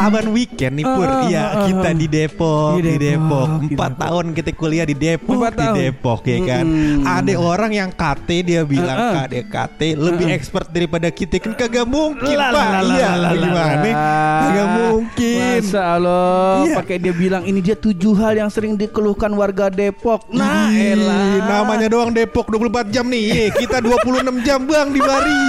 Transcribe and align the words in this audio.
Saban 0.00 0.26
weekend 0.32 0.74
nih 0.74 0.86
Pur 0.86 1.04
Ah, 1.04 1.20
Iya 1.22 1.36
ah, 1.38 1.46
ah. 1.52 1.64
kita 1.66 1.88
di 1.92 2.06
Depok 2.06 2.72
Di 2.80 2.94
Depok 2.96 3.46
Empat 3.62 3.92
tahun 3.98 4.24
kita 4.32 4.50
kuliah 4.52 4.82
di 4.82 4.96
Depok 4.96 5.36
Empat 5.36 5.52
Di 5.52 5.60
tahun. 5.60 5.76
Depok 5.76 6.20
ya 6.24 6.38
kan 6.42 6.64
Mm-mm. 6.64 7.04
Ada 7.04 7.32
orang 7.36 7.70
yang 7.70 7.90
KT 7.90 8.28
dia 8.40 8.62
bilang 8.64 8.96
Ah, 8.96 9.04
ah. 9.04 9.12
KD 9.22 9.34
KT 9.44 9.80
Lebih 9.94 10.26
expert 10.30 10.66
daripada 10.66 11.08
kita 11.08 11.36
Kan 11.36 11.52
kagak 11.52 11.84
mungkin 11.84 12.32
Lah, 12.32 12.48
Pak 12.48 12.68
lah, 12.80 12.80
Iya 12.90 13.10
lah, 13.14 13.30
gimana. 13.34 13.90
Kagak 14.40 14.68
mungkin 14.74 15.60
Masa 15.60 15.80
Allah 15.90 16.62
Iya. 16.62 16.74
pakai 16.76 16.96
dia 16.96 17.12
bilang 17.12 17.42
ini 17.44 17.60
dia 17.60 17.74
tujuh 17.74 18.12
hal 18.14 18.32
yang 18.34 18.48
sering 18.48 18.74
dikeluhkan 18.74 19.28
warga 19.30 19.68
Depok. 19.68 20.24
Nah, 20.30 20.70
elah. 20.70 21.42
Namanya 21.42 21.86
doang 21.86 22.10
Depok 22.10 22.48
24 22.48 22.88
jam 22.88 23.04
nih 23.04 23.22
Ye, 23.22 23.42
Kita 23.52 23.78
26 23.78 24.00
jam 24.46 24.64
bang 24.64 24.88
di 24.88 25.00
Bari 25.00 25.42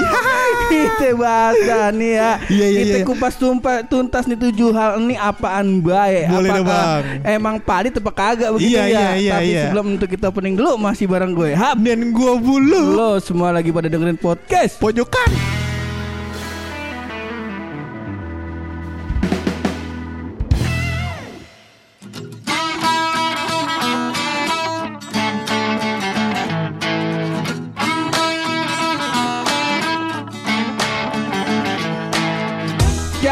kita 0.71 1.09
bahasa 1.13 1.91
nih 1.91 2.12
ya. 2.13 2.31
Iya, 2.48 2.65
iya, 2.65 2.79
kita 2.81 2.98
iya. 2.98 3.05
kupas 3.05 3.35
tumpa, 3.35 3.84
tuntas 3.84 4.23
nih 4.23 4.40
tujuh 4.41 4.70
hal 4.73 4.98
ini 4.98 5.13
apaan 5.13 5.80
baik. 5.80 6.26
Boleh 6.27 6.49
Apakah 6.49 6.66
Bang. 6.66 7.02
Emang 7.22 7.55
padi 7.62 7.90
apa 7.94 8.12
kagak 8.12 8.49
begitu 8.58 8.73
Iya, 8.73 8.84
ya. 8.84 8.90
iya, 8.90 9.09
iya, 9.16 9.34
Tapi 9.38 9.48
iya. 9.48 9.62
sebelum 9.70 9.86
untuk 9.95 10.09
kita 10.09 10.26
opening 10.34 10.55
dulu 10.58 10.82
masih 10.82 11.05
bareng 11.05 11.32
gue. 11.38 11.54
Hap. 11.54 11.77
Dan 11.77 12.09
gua 12.12 12.36
bulu 12.41 12.98
Lo 12.98 13.12
semua 13.22 13.54
lagi 13.54 13.70
pada 13.70 13.85
dengerin 13.88 14.18
podcast. 14.18 14.82
Pojokan 14.82 15.30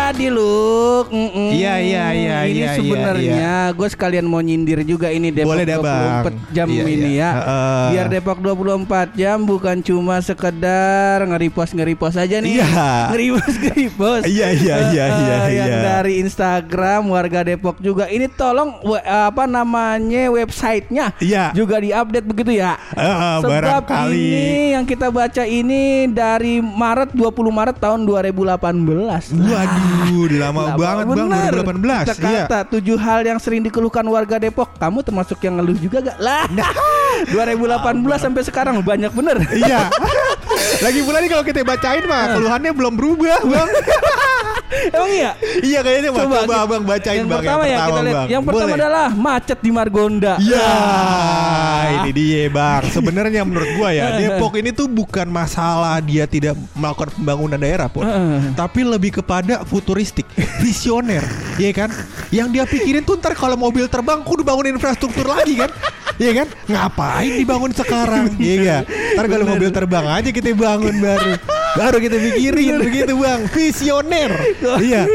Jadi 0.09 0.25
lu. 0.27 1.05
Iya, 1.53 1.77
iya, 1.77 2.05
iya, 2.09 2.37
Ini 2.41 2.49
iya, 2.49 2.65
iya, 2.65 2.69
sebenarnya 2.73 3.51
gue 3.71 3.87
sekalian 3.87 4.25
mau 4.25 4.39
nyindir 4.39 4.81
juga 4.81 5.07
ini 5.07 5.29
Depok 5.29 5.53
Boleh 5.53 5.63
dah, 5.63 5.77
Bang. 5.77 6.25
24 6.25 6.49
jam 6.49 6.65
Iya, 6.67 6.81
ini 6.83 7.11
iya. 7.11 7.21
ya. 7.21 7.29
Heeh. 7.31 7.85
Biar 7.93 8.07
Depok 8.09 8.37
24 8.41 8.89
jam 9.13 9.37
bukan 9.39 9.77
cuma 9.79 10.17
sekedar 10.19 11.21
nge-repost 11.23 11.71
nge-repost 11.71 12.17
aja 12.17 12.41
nih. 12.41 12.57
Iya. 12.57 12.67
Nge-repost 13.13 13.57
nge-repost. 13.59 14.23
Iya, 14.25 14.47
iya, 14.51 14.75
iya, 14.87 15.05
Eh, 15.05 15.21
iya, 15.21 15.37
Yang 15.47 15.69
iya. 15.69 15.81
dari 15.83 16.13
Instagram 16.19 17.01
warga 17.07 17.39
Depok 17.43 17.77
juga. 17.77 18.05
Ini 18.05 18.25
tolong 18.31 18.81
we- 18.81 19.05
apa 19.05 19.45
namanya 19.45 20.25
websitenya 20.27 21.13
Iya 21.19 21.53
juga 21.53 21.77
diupdate 21.77 22.25
begitu 22.25 22.51
ya. 22.55 22.81
Heeh, 22.91 23.35
Sebab 23.39 23.85
barangkali. 23.85 24.17
ini 24.17 24.43
yang 24.73 24.83
kita 24.83 25.07
baca 25.09 25.43
ini 25.43 25.81
dari 26.07 26.57
Maret 26.59 27.13
20 27.13 27.29
Maret 27.49 27.77
tahun 27.77 28.01
2018. 28.03 29.29
Waduh, 29.29 29.98
udah 29.99 30.39
lama 30.39 30.61
Lama 30.63 30.75
banget 30.77 31.05
bang 31.05 31.27
bener. 31.29 31.51
2018 31.53 32.07
Kita 32.15 32.29
Iya 32.29 32.43
tujuh 32.69 32.97
hal 32.97 33.19
yang 33.25 33.39
sering 33.39 33.61
dikeluhkan 33.63 34.05
warga 34.07 34.39
Depok. 34.39 34.69
Kamu 34.77 35.03
termasuk 35.03 35.37
yang 35.43 35.59
ngeluh 35.59 35.77
juga 35.77 35.99
gak? 36.01 36.17
Lah. 36.21 36.45
2018 37.35 37.99
sampai 38.15 38.41
sekarang 38.47 38.79
banyak 38.79 39.11
bener. 39.11 39.37
Iya 39.51 39.91
Lagi 40.85 40.99
pula 41.03 41.19
nih 41.19 41.29
kalau 41.31 41.43
kita 41.43 41.63
bacain 41.67 42.03
mah 42.07 42.35
Keluhannya 42.35 42.71
belum 42.71 42.93
berubah 42.95 43.43
bang 43.43 43.67
Emang 44.69 45.09
iya? 45.09 45.31
Iya 45.59 45.79
kayaknya 45.81 46.09
Coba, 46.11 46.37
kita- 46.39 46.61
abang 46.61 46.83
bacain 46.83 47.17
yang 47.17 47.25
bang 47.25 47.41
pertama 47.41 47.49
Yang 47.59 47.69
ya 47.69 47.77
pertama 47.79 47.89
kita 47.89 48.01
lihat. 48.01 48.15
bang 48.15 48.27
Yang 48.29 48.43
pertama 48.43 48.61
Boleh. 48.61 48.77
adalah 48.77 49.07
macet 49.11 49.59
di 49.59 49.71
Margonda. 49.71 50.33
Ya, 50.39 50.69
Ah. 50.69 51.83
ini 51.99 52.11
dia 52.11 52.43
bang. 52.47 52.83
Sebenarnya 52.87 53.41
menurut 53.41 53.69
gua 53.73 53.89
ya, 53.89 54.05
Depok 54.19 54.53
ini 54.55 54.69
tuh 54.69 54.85
bukan 54.85 55.27
masalah 55.27 55.97
dia 55.99 56.25
tidak 56.25 56.53
melakukan 56.73 57.09
pembangunan 57.11 57.57
daerah 57.57 57.87
pun, 57.87 58.03
Heeh. 58.03 58.53
tapi 58.53 58.81
lebih 58.83 59.09
kepada 59.15 59.65
futuristik, 59.65 60.25
visioner, 60.61 61.25
Iya 61.57 61.71
kan? 61.75 61.89
Yang 62.29 62.47
dia 62.51 62.63
pikirin 62.65 63.01
tuh 63.01 63.17
ntar 63.17 63.33
kalau 63.33 63.55
mobil 63.55 63.85
terbang, 63.85 64.21
kudu 64.21 64.41
bangun 64.41 64.69
infrastruktur 64.69 65.25
lagi 65.25 65.57
kan? 65.57 65.71
Iya 66.19 66.31
kan? 66.35 66.47
Ngapain 66.67 67.31
dibangun 67.33 67.71
sekarang? 67.71 68.35
Iya 68.35 68.55
kan? 68.61 68.83
Ntar 69.15 69.25
kalau 69.27 69.45
mobil 69.47 69.69
terbang 69.69 70.05
aja 70.05 70.29
kita 70.29 70.51
bangun 70.51 70.95
baru, 70.97 71.31
baru 71.73 71.97
kita 71.97 72.17
pikirin 72.19 72.75
begitu 72.77 73.13
bang, 73.15 73.41
visioner. 73.47 74.31
Iya. 74.79 75.07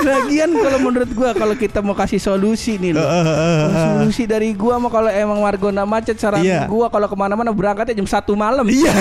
Lagian 0.00 0.54
kalau 0.54 0.78
menurut 0.80 1.10
gua 1.12 1.30
kalau 1.32 1.52
kita 1.52 1.82
mau 1.82 1.92
kasih 1.92 2.18
solusi 2.18 2.78
nih 2.78 2.94
loh. 2.94 3.02
Solusi 3.72 4.24
dari 4.24 4.54
gua 4.54 4.78
mah 4.78 4.86
kalau 4.88 5.10
emang 5.10 5.42
Margonda 5.42 5.82
macet 5.82 6.14
saran 6.16 6.40
Iya. 6.40 6.70
gua 6.70 6.86
kalau 6.86 7.06
ke 7.06 7.16
mana-mana 7.16 7.50
berangkatnya 7.50 7.96
jam 7.96 8.06
satu 8.06 8.38
malam. 8.38 8.62
Iya. 8.66 8.94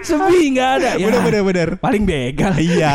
Sepi 0.00 0.52
nggak 0.52 0.70
ada. 0.76 0.90
Ya, 0.96 1.06
Bener 1.06 1.20
bener 1.22 1.42
bener. 1.42 1.68
Paling 1.76 2.04
begal. 2.04 2.52
Iya, 2.60 2.92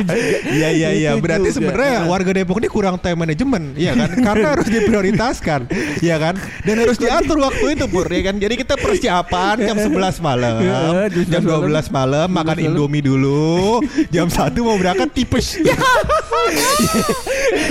iya 0.56 0.68
iya 0.70 0.88
iya. 0.94 1.10
Itu 1.14 1.26
Berarti 1.26 1.50
juga. 1.50 1.56
sebenarnya 1.58 2.06
warga 2.06 2.30
Depok 2.30 2.62
ini 2.62 2.68
kurang 2.68 2.96
time 2.98 3.18
management, 3.18 3.74
ya 3.74 3.92
kan? 3.94 4.10
Karena 4.14 4.46
harus 4.54 4.68
diprioritaskan, 4.68 5.60
ya 5.98 6.16
kan? 6.16 6.38
Dan 6.68 6.76
harus 6.78 6.96
diatur 6.96 7.40
waktu 7.40 7.66
itu 7.72 7.88
pur, 7.88 8.04
ya 8.04 8.20
kan? 8.22 8.36
Jadi 8.36 8.54
kita 8.56 8.76
persiapan 8.76 9.56
jam 9.58 9.76
11 9.78 10.20
malam, 10.20 10.60
Iya, 10.60 11.08
jam 11.24 11.40
jam 11.40 11.42
12 11.64 11.88
malam 11.88 12.28
makan 12.28 12.44
12 12.52 12.60
malam. 12.60 12.66
Indomie 12.68 13.00
dulu, 13.00 13.80
jam 14.08 14.28
1 14.28 14.36
mau 14.60 14.76
berangkat 14.76 15.08
tipes. 15.10 15.56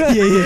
Iya 0.08 0.24
iya. 0.24 0.44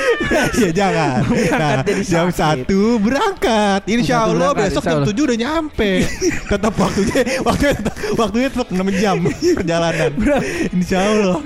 Iya 0.53 0.69
jangan. 0.71 1.19
Nah, 1.51 1.71
jam 2.01 2.27
sakit. 2.29 2.65
1 2.67 2.99
berangkat. 2.99 3.81
Insya 3.85 4.25
Allah 4.25 4.51
besok 4.53 4.83
jam 4.83 4.99
Allah. 5.01 5.11
7 5.11 5.27
udah 5.27 5.37
nyampe. 5.37 5.91
Tetap 6.47 6.73
waktunya 6.73 7.21
waktunya 7.41 7.75
waktunya 8.15 8.47
tetap 8.49 8.67
6 8.69 8.79
jam 8.97 9.15
perjalanan. 9.53 10.11
Insya 10.71 10.99
Allah. 11.03 11.37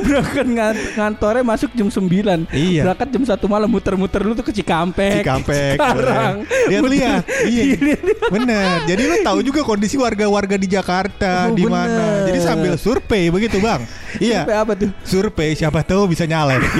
Berangkat 0.00 0.46
ngan- 0.46 0.80
ngantornya 0.96 1.42
masuk 1.42 1.70
jam 1.72 1.88
9 1.88 2.48
Iya. 2.50 2.82
Berangkat 2.84 3.08
jam 3.10 3.22
1 3.24 3.46
malam 3.46 3.68
muter-muter 3.68 4.20
lu 4.20 4.32
tuh 4.32 4.42
ke 4.42 4.52
Cikampek 4.52 5.22
Cikampek 5.22 5.76
Sekarang 5.76 6.34
Lihat-lihat 6.50 7.22
Iya 7.46 7.62
Bener 8.34 8.84
Jadi 8.84 9.02
lu 9.06 9.16
tahu 9.22 9.38
juga 9.40 9.60
kondisi 9.62 9.96
warga-warga 9.96 10.58
di 10.58 10.66
Jakarta 10.66 11.48
Oh, 11.50 11.56
di 11.56 11.64
mana. 11.64 12.26
Jadi 12.26 12.38
sambil 12.42 12.74
survei 12.74 13.30
begitu 13.30 13.62
bang 13.62 13.80
Iya 14.18 14.42
Sampai 14.44 14.56
apa 14.58 14.72
tuh? 14.74 14.90
Survei 15.06 15.50
siapa 15.54 15.80
tahu 15.86 16.10
bisa 16.10 16.26
nyalek 16.26 16.60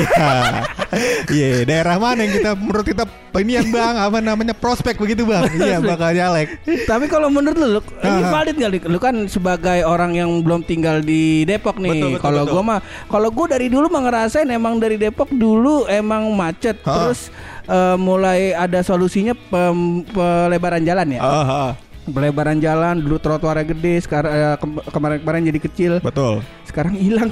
Iya 1.31 1.47
Iya 1.61 1.63
daerah 1.65 1.97
mana 1.97 2.27
yang 2.27 2.35
kita 2.35 2.51
Menurut 2.59 2.87
kita 2.87 3.07
Ini 3.39 3.63
yang 3.63 3.69
bang 3.71 3.95
Apa 3.95 4.19
namanya 4.19 4.53
Prospek 4.53 4.99
begitu 4.99 5.23
bang 5.23 5.47
Iya 5.55 5.79
bakal 5.79 6.13
nyalek 6.13 6.59
Tapi 6.85 7.07
kalau 7.07 7.31
menurut 7.31 7.57
lu, 7.57 7.69
lu 7.79 7.81
ini 8.01 8.23
valid 8.27 8.55
gak? 8.57 8.71
Lik? 8.71 8.83
Lu 8.89 8.99
kan 8.99 9.15
sebagai 9.27 9.85
orang 9.85 10.17
yang 10.17 10.31
belum 10.43 10.65
tinggal 10.65 11.03
di 11.05 11.45
Depok 11.45 11.77
nih. 11.79 12.19
Kalau 12.19 12.47
gua 12.49 12.63
mah, 12.63 12.79
kalau 13.07 13.29
gua 13.31 13.47
dari 13.51 13.69
dulu 13.69 13.87
mah 13.89 14.03
ngerasain 14.09 14.49
emang 14.49 14.81
dari 14.81 14.97
Depok 14.97 15.31
dulu 15.31 15.85
emang 15.87 16.31
macet. 16.33 16.81
Ah. 16.85 17.11
Terus 17.11 17.31
eh, 17.71 17.97
mulai 17.97 18.51
ada 18.51 18.83
solusinya 18.83 19.33
pem- 19.33 20.03
pelebaran 20.05 20.83
jalan 20.83 21.15
ya. 21.15 21.21
Ah, 21.21 21.47
ah, 21.47 21.73
Pelebaran 22.03 22.59
jalan 22.59 22.99
dulu 22.99 23.17
trotoarnya 23.17 23.63
gede, 23.67 24.03
sekarang 24.03 24.33
eh, 24.33 24.57
kem- 24.57 24.83
kemarin-kemarin 24.85 25.47
jadi 25.47 25.61
kecil. 25.63 25.93
Betul 26.01 26.43
Sekarang 26.65 26.95
hilang. 26.95 27.31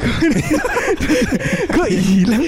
Kok 1.74 1.88
hilang? 1.88 2.42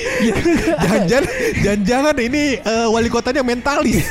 Jangan-jangan 0.76 1.26
Jangan-jangan 1.60 2.16
ini 2.18 2.42
eh, 2.56 2.86
Wali 2.88 3.06
kotanya 3.06 3.42
mentalis 3.42 4.08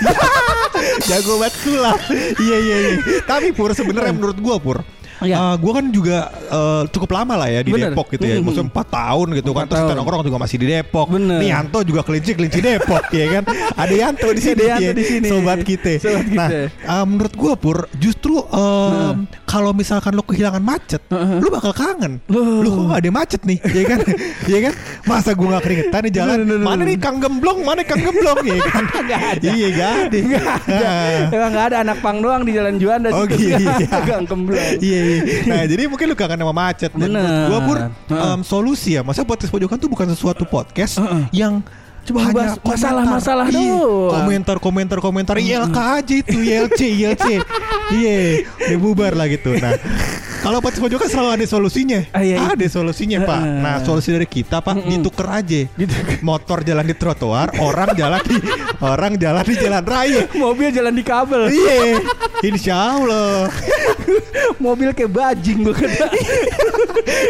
Jago 1.10 1.38
banget 1.38 1.56
sulap 1.60 2.00
Iya 2.38 2.58
iya 2.58 2.76
iya 2.80 2.94
Tapi 3.26 3.52
Pur 3.52 3.74
sebenarnya 3.74 4.14
menurut 4.14 4.38
gua 4.38 4.58
Pur 4.58 4.80
Iya. 5.20 5.36
eh, 5.36 5.56
gua 5.58 5.72
kan 5.76 5.86
juga 5.90 6.18
eh, 6.32 6.84
cukup 6.90 7.10
lama 7.12 7.34
lah 7.36 7.48
ya 7.48 7.60
di 7.60 7.72
Bener. 7.72 7.92
Depok 7.92 8.08
gitu 8.10 8.24
ya. 8.24 8.36
Mhm. 8.38 8.44
Maksudnya 8.44 8.68
4 8.72 8.88
tahun 8.90 9.28
gitu 9.36 9.50
kan. 9.52 9.66
Empat 9.66 9.76
Terus 9.78 9.96
nongkrong 9.96 10.24
juga 10.24 10.38
masih 10.38 10.58
di 10.58 10.68
Depok. 10.68 11.08
Bener. 11.10 11.40
Nih 11.40 11.50
Yanto 11.50 11.80
juga 11.82 12.02
kelinci 12.02 12.32
kelinci 12.34 12.60
Depok 12.60 13.04
ya 13.10 13.26
kan. 13.32 13.44
Ada 13.76 13.94
Yanto 13.96 14.28
di 14.30 14.42
sini. 14.42 14.56
Ada 14.56 14.66
Yanto 14.72 14.86
ya. 14.86 14.94
di 14.94 15.04
sini. 15.04 15.28
Sobat 15.28 15.60
kita. 15.62 15.92
Sobat 15.98 16.26
Nah, 16.30 16.48
kita. 16.48 16.60
eh, 16.70 17.06
menurut 17.06 17.34
gua 17.34 17.54
Pur 17.54 17.78
justru 17.94 18.40
em, 18.46 19.28
kalau 19.44 19.72
misalkan 19.72 20.14
lo 20.14 20.22
kehilangan 20.22 20.62
macet, 20.62 21.02
Heeh. 21.06 21.38
lu 21.38 21.50
bakal 21.50 21.72
kangen. 21.72 22.24
Loh. 22.28 22.62
Lu 22.62 22.70
kok 22.70 22.84
gak 22.88 23.00
ada 23.00 23.12
macet 23.12 23.42
nih, 23.44 23.58
ya 23.66 23.84
kan? 23.86 24.00
ya 24.52 24.60
kan? 24.70 24.74
Masa 25.04 25.32
gua 25.34 25.58
gak 25.58 25.64
keringetan 25.66 26.02
di 26.02 26.12
jalan? 26.12 26.38
Bener, 26.40 26.56
bener, 26.56 26.66
Mana 26.66 26.82
nih 26.84 26.98
Kang 26.98 27.18
Gemblong? 27.18 27.60
Mana 27.62 27.82
Kang 27.84 28.00
Gemblong 28.00 28.40
ya 28.42 28.58
kan? 28.64 28.84
Gak 29.10 29.22
ada. 29.36 29.48
Iya 29.50 29.68
gak 29.74 29.92
ada. 30.06 30.20
Ah. 30.70 31.24
Emang 31.36 31.52
gak 31.52 31.66
ada 31.68 31.78
anak 31.82 31.98
pang 32.00 32.18
doang 32.20 32.42
di 32.42 32.52
jalan 32.52 32.78
Juanda 32.78 33.10
Oh 33.10 33.26
situ. 33.26 33.50
iya. 33.50 33.58
Gang 34.06 34.24
kemblong. 34.24 34.60
Iya, 34.78 35.00
iya. 35.02 35.09
Nah, 35.50 35.62
jadi 35.66 35.84
mungkin 35.90 36.06
lu 36.12 36.16
kangen 36.18 36.40
sama 36.40 36.54
macet. 36.54 36.92
Bener. 36.94 37.50
gua 37.50 37.60
pur 37.66 37.78
em, 38.10 38.40
solusi 38.46 38.96
ya. 38.98 39.02
Masa 39.02 39.26
podcast 39.26 39.52
pojokan 39.52 39.78
tuh 39.78 39.90
bukan 39.90 40.08
sesuatu 40.14 40.44
podcast 40.46 41.02
Heeh. 41.02 41.24
yang 41.46 41.62
Cuma 42.10 42.26
hanya 42.26 42.34
bahas 42.34 42.54
masalah-masalah 42.60 43.46
Iya, 43.48 43.62
doang. 43.70 44.10
Komentar, 44.18 44.58
komentar, 44.58 44.98
komentar. 44.98 45.36
ILK 45.38 45.78
aja 45.78 46.14
itu, 46.16 46.36
ILC, 46.36 46.80
ILC. 46.98 47.26
Iya, 47.90 48.46
udah 48.46 48.78
bubar 48.78 49.14
lah 49.14 49.26
gitu. 49.26 49.50
Nah, 49.56 49.74
Kalau 50.40 50.62
potes 50.62 50.78
pojokan 50.78 51.04
selalu 51.06 51.30
ada 51.36 51.46
solusinya. 51.46 52.00
Ah, 52.10 52.22
iya, 52.22 52.40
ada 52.40 52.64
solusinya, 52.64 53.20
Pak. 53.20 53.42
Nah, 53.60 53.76
solusi 53.82 54.14
dari 54.14 54.24
kita, 54.24 54.62
Pak, 54.62 54.88
dituker 54.88 55.26
aja. 55.26 55.66
Motor 56.22 56.62
jalan 56.62 56.86
di 56.86 56.94
trotoar, 56.94 57.58
orang 57.58 57.92
jalan 57.92 58.22
di 58.24 58.38
orang 58.94 59.18
jalan 59.18 59.42
di 59.44 59.56
jalan 59.58 59.84
raya. 59.84 60.30
Mobil 60.32 60.70
jalan 60.70 60.94
di 60.94 61.04
kabel. 61.04 61.50
Iya, 61.50 62.00
insya 62.40 62.78
Allah. 62.96 63.50
Mobil 64.64 64.94
kayak 64.94 65.12
bajing 65.12 65.60
gue 65.60 65.76
kata. 65.76 66.08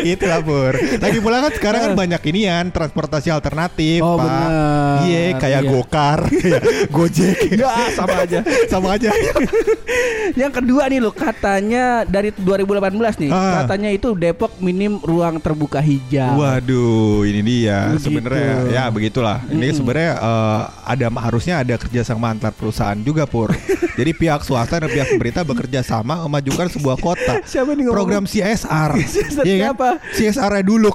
Itulah 0.04 0.40
Pur. 0.42 0.74
Lagi 0.78 1.20
pula 1.20 1.42
kan 1.42 1.52
sekarang 1.52 1.80
kan 1.82 1.94
banyak 1.96 2.22
inian 2.30 2.70
transportasi 2.70 3.32
alternatif, 3.32 4.04
Oh, 4.04 4.20
Pak. 4.20 4.28
Benar. 4.70 5.02
Iya, 5.02 5.20
kayak 5.36 5.62
Iya. 5.62 5.70
gokar, 5.70 6.20
kayak 6.42 6.62
Gojek. 6.90 7.38
Ya 7.56 7.70
sama 7.92 8.16
aja. 8.22 8.40
Sama 8.68 8.88
aja. 8.96 9.10
Yang 10.40 10.52
kedua 10.56 10.86
nih 10.86 11.00
lo 11.00 11.10
katanya 11.10 12.06
dari 12.06 12.30
2018 12.32 13.18
nih 13.18 13.30
Ah. 13.30 13.66
katanya 13.66 13.90
itu 13.90 14.14
Depok 14.14 14.54
minim 14.60 15.02
ruang 15.02 15.42
terbuka 15.42 15.82
hijau. 15.82 16.38
Waduh, 16.38 17.26
ini 17.26 17.42
dia 17.42 17.90
Begitu. 17.92 18.04
sebenarnya 18.06 18.52
ya 18.70 18.84
begitulah. 18.88 19.42
Ini 19.46 19.74
sebenarnya 19.74 20.12
eh, 20.16 20.62
ada 20.86 21.06
harusnya 21.20 21.56
ada 21.60 21.76
kerjasama 21.76 22.30
antar 22.30 22.54
perusahaan 22.54 22.98
juga 22.98 23.26
Pur. 23.26 23.50
Jadi 24.00 24.12
pihak 24.14 24.42
swasta 24.42 24.80
dan 24.80 24.88
pihak 24.88 25.12
pemerintah 25.12 25.44
bekerja 25.44 25.82
sama 25.82 26.24
memajukan 26.24 26.70
sebuah 26.70 26.98
kota. 26.98 27.42
Siapa 27.44 27.74
nih? 27.74 27.90
Program 27.90 28.24
CSR. 28.24 28.96
CSR 28.96 29.44
Iya 29.44 29.74
apa? 29.74 29.98
CSR 30.14 30.62
dulu. 30.62 30.94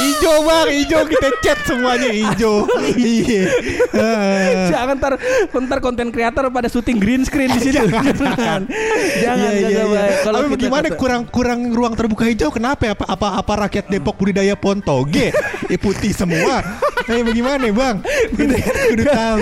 Ijo 0.00 0.40
bang, 0.40 0.68
ijo 0.72 0.98
kita 1.04 1.28
chat 1.44 1.58
semuanya 1.68 2.08
ijo. 2.20 2.54
Iya. 3.00 3.44
Eh. 3.96 4.68
Jangan 4.72 4.94
ntar 4.98 5.12
ntar 5.50 5.78
konten 5.80 6.10
kreator 6.12 6.50
pada 6.50 6.68
syuting 6.68 6.98
green 7.00 7.22
screen 7.24 7.50
di 7.54 7.60
situ. 7.60 7.80
Jangan. 7.90 8.66
Jangan 9.20 9.50
Iya, 9.50 9.50
iya, 9.56 9.68
jangan, 9.70 10.04
iya. 10.04 10.16
Kalau 10.22 10.38
Tapi 10.44 10.90
kurang 10.96 11.22
kurang 11.28 11.60
ruang 11.72 11.94
terbuka 11.96 12.26
hijau? 12.28 12.50
Kenapa 12.52 12.86
ya? 12.86 12.92
Apa 12.92 13.04
apa, 13.08 13.28
apa 13.40 13.52
rakyat 13.66 13.88
Depok 13.88 14.18
budidaya 14.18 14.54
Pontoge 14.54 15.32
eh, 15.66 15.78
putih 15.80 16.12
semua? 16.12 16.60
Eh 17.08 17.22
bagaimana 17.24 17.64
bang? 17.70 17.96
Udah 18.36 19.06
tahu. 19.06 19.38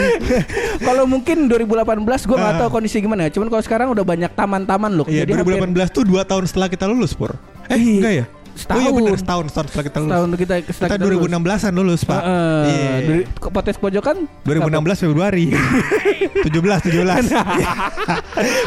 Kalau 0.79 1.05
mungkin 1.09 1.51
2018 1.51 2.29
gue 2.29 2.37
nggak 2.39 2.55
Ah. 2.55 2.61
tahu 2.65 2.71
kondisi 2.71 3.03
gimana 3.03 3.27
ya. 3.27 3.31
Cuman 3.35 3.49
kalau 3.51 3.63
sekarang 3.65 3.89
udah 3.93 4.05
banyak 4.07 4.31
taman-taman 4.33 4.93
loh. 4.95 5.07
Iya 5.09 5.27
Jadi 5.27 5.33
hampir 5.43 5.59
2018 5.59 5.91
tuh 5.91 6.05
dua 6.07 6.23
tahun 6.25 6.45
setelah 6.47 6.69
kita 6.71 6.85
lulus 6.87 7.13
pur. 7.13 7.35
Eh 7.69 7.77
Ih, 7.77 8.01
enggak 8.01 8.13
ya? 8.15 8.25
Oh 8.59 8.75
iya 8.75 8.91
setahun. 8.91 8.99
benar 8.99 9.17
setahun 9.17 9.45
setahun 9.49 9.67
setelah 9.71 9.85
kita 9.87 9.99
lulus. 9.99 10.13
tahun 10.13 10.29
kita 10.35 10.55
kita 10.59 10.73
setelah 10.75 10.91
kita 10.91 11.05
lulus. 11.07 11.31
2016an 11.31 11.73
lulus 11.73 12.01
pak. 12.03 12.21
Heeh. 12.21 12.65
Iya. 12.69 12.91
Dari 12.99 13.23
potes 13.39 13.77
pojokan 13.77 14.17
2016 14.45 15.05
Februari 15.05 15.47
17 15.49 16.45
17 16.45 17.31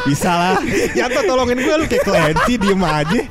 Bisa 0.07 0.31
lah 0.31 0.55
Yanto 0.93 1.21
tolongin 1.23 1.57
gue 1.57 1.75
lu 1.75 1.85
kayak 1.85 2.03
Clancy 2.03 2.53
Diem 2.57 2.81
aja 2.81 3.21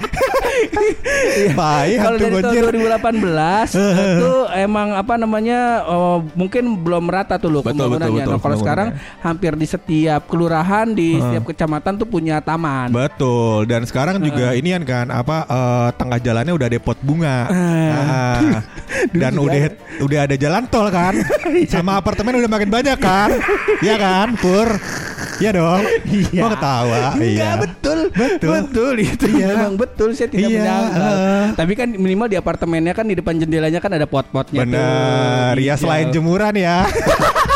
Baik 1.53 1.97
Kalau 1.99 2.19
dari 2.19 2.35
tahun 2.41 2.55
2018 2.77 3.75
itu 3.75 4.33
emang 4.57 4.89
apa 4.95 5.15
namanya 5.17 5.85
oh, 5.87 6.23
mungkin 6.35 6.81
belum 6.81 7.09
merata 7.09 7.37
tuh 7.37 7.51
loh 7.51 7.63
Betul, 7.63 7.87
pembangunannya. 7.91 8.11
betul, 8.11 8.21
betul, 8.21 8.31
Nah, 8.31 8.41
kalau 8.41 8.57
sekarang 8.61 8.89
hampir 9.21 9.53
di 9.57 9.67
setiap 9.67 10.23
kelurahan 10.29 10.87
di 10.93 11.19
setiap 11.19 11.45
kecamatan 11.49 11.93
tuh 11.99 12.07
punya 12.07 12.39
taman. 12.41 12.93
Betul 12.93 13.67
Dan 13.67 13.85
sekarang 13.85 14.21
juga 14.21 14.53
ini 14.55 14.71
kan 14.83 15.11
Apa 15.11 15.45
eh, 15.47 15.89
Tengah 15.97 16.19
jalannya 16.21 16.50
udah 16.55 16.67
ada 16.67 16.79
pot 16.81 16.99
bunga. 17.01 17.37
Ah. 17.49 18.61
Dan 19.17 19.33
juga 19.35 19.45
udah 19.47 19.61
Udah 20.01 20.19
ada 20.25 20.35
jalan 20.37 20.65
tol 20.69 20.89
kan? 20.89 21.15
Sama 21.73 22.01
apartemen 22.01 22.41
udah 22.41 22.51
makin 22.51 22.71
banyak 22.73 22.99
kan? 22.99 23.31
Iya 23.81 23.95
kan 23.97 24.29
Pur? 24.41 24.69
Iya 25.41 25.51
dong. 25.57 25.83
Iya. 26.05 26.41
Mau 26.45 26.51
ketawa? 26.53 27.05
Enggak 27.17 27.25
Iya. 27.25 27.51
betul. 27.57 27.99
Betul. 28.13 28.51
Betul 28.53 28.95
itu 29.01 29.27
Iya. 29.29 29.47
memang 29.57 29.75
betul. 29.77 30.09
Saya 30.13 30.29
tidak 30.29 30.51
Iya, 30.53 30.77
eh. 30.91 31.47
Tapi 31.57 31.73
kan 31.73 31.89
minimal 31.91 32.29
di 32.29 32.37
apartemennya 32.37 32.93
kan 32.93 33.09
Di 33.09 33.17
depan 33.17 33.41
jendelanya 33.41 33.81
kan 33.81 33.93
ada 33.93 34.05
pot-potnya 34.05 34.63
tuh. 34.63 34.73
Bener 34.73 35.55
Ya 35.61 35.75
selain 35.77 36.13
jemuran 36.13 36.55
ya 36.57 36.85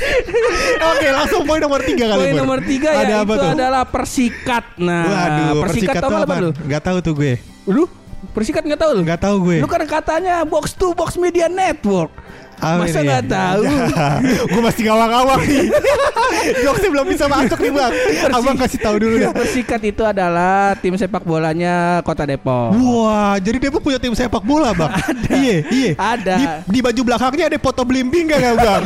Oke 0.90 1.06
langsung 1.10 1.42
poin 1.44 1.60
nomor 1.60 1.80
tiga 1.80 2.04
kali 2.08 2.20
Poin 2.24 2.34
nomor 2.36 2.58
tiga 2.62 2.88
Ada 2.94 3.04
ya 3.04 3.16
apa 3.22 3.32
itu 3.32 3.40
tuh? 3.40 3.50
adalah 3.52 3.84
persikat 3.84 4.64
Nah 4.76 5.04
Waduh 5.04 5.52
persikat, 5.62 5.64
persikat 5.66 5.94
tau 6.00 6.10
apa 6.10 6.24
apa? 6.24 6.34
lu? 6.38 6.50
Gak 6.66 6.82
tahu 6.82 6.98
tuh 7.00 7.12
gue 7.14 7.32
Lu 7.66 7.82
persikat 8.30 8.62
nggak 8.62 8.80
tahu 8.80 8.90
lu? 8.96 9.02
Gak 9.04 9.20
tahu 9.20 9.36
gue 9.46 9.56
Lu 9.60 9.68
kan 9.68 9.82
katanya 9.82 10.44
box 10.44 10.72
to 10.72 10.92
box 10.92 11.16
media 11.16 11.48
network. 11.48 12.12
Apa 12.60 12.84
Masa 12.84 13.00
ya? 13.00 13.08
nggak 13.08 13.24
tahu? 13.24 13.64
gue 14.52 14.60
masih 14.60 14.82
ngawang-ngawang 14.84 15.40
nih 15.48 15.64
Jokesnya 16.64 16.90
belum 16.92 17.06
bisa 17.08 17.24
masuk 17.24 17.56
nih 17.56 17.72
bang 17.72 17.92
Abang 18.36 18.56
kasih 18.56 18.78
tahu 18.80 18.96
dulu 19.00 19.14
dah 19.16 19.32
Persikat 19.32 19.80
itu 19.80 20.04
adalah 20.04 20.76
tim 20.76 20.92
sepak 20.92 21.24
bolanya 21.24 22.04
Kota 22.04 22.28
Depok. 22.28 22.76
Wah, 22.76 23.40
jadi 23.40 23.56
Depok 23.56 23.80
punya 23.80 23.96
tim 23.96 24.12
sepak 24.12 24.44
bola, 24.44 24.76
Bang. 24.76 24.92
Iya, 25.32 25.56
iya. 25.72 25.92
Ada. 25.96 26.36
Di, 26.36 26.44
di 26.68 26.78
baju 26.84 27.00
belakangnya 27.00 27.48
ada 27.48 27.56
foto 27.56 27.80
blimbing 27.80 28.28
gak, 28.28 28.40
gak 28.40 28.54
Bang? 28.60 28.82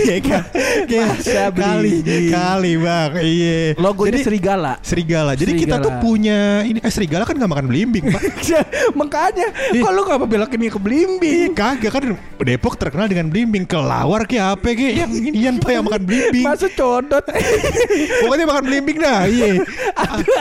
Iya 0.00 0.16
kan? 0.20 0.42
Masa 0.88 1.44
kali, 1.52 1.92
kali, 2.28 2.72
Bang. 2.76 3.10
Iya. 3.16 3.76
Logonya 3.76 4.16
Jadi- 4.16 4.24
serigala. 4.24 4.72
Serigala. 4.80 5.32
Jadi 5.34 5.52
kita 5.54 5.76
Serigala. 5.76 5.84
tuh 5.84 5.92
punya 6.00 6.38
ini 6.62 6.78
eh 6.80 6.92
serigala 6.92 7.22
kan 7.22 7.36
gak 7.36 7.50
makan 7.50 7.66
belimbing, 7.68 8.08
Pak. 8.08 8.22
Makanya, 9.00 9.46
kok 9.70 9.90
lu 9.90 10.02
ngapa 10.04 10.26
belokin 10.26 10.60
ke 10.60 10.80
belimbing? 10.80 11.50
kagak 11.52 11.92
kan 11.92 12.04
Depok 12.40 12.74
terkenal 12.74 13.04
dengan 13.04 13.28
belimbing 13.28 13.68
kelawar 13.68 14.24
kayak 14.24 14.56
apa 14.56 14.72
kayak 14.72 14.94
yang 14.96 15.10
inian 15.12 15.54
pak 15.58 15.70
yang 15.70 15.84
makan 15.84 16.02
belimbing 16.02 16.44
Masa 16.46 16.72
codot? 16.72 17.20
pokoknya 18.24 18.44
makan 18.48 18.64
belimbing 18.64 18.96
dah 18.96 19.28
iya 19.28 19.60